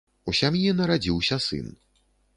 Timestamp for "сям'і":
0.39-0.71